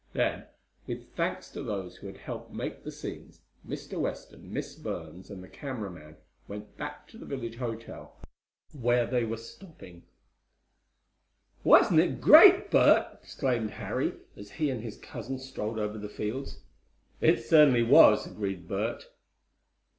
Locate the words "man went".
5.91-6.75